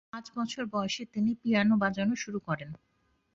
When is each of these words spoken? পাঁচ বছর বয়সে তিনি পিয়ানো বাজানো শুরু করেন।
পাঁচ 0.11 0.25
বছর 0.35 0.63
বয়সে 0.73 1.03
তিনি 1.13 1.31
পিয়ানো 1.41 1.75
বাজানো 1.77 2.15
শুরু 2.15 2.39
করেন। 2.47 2.69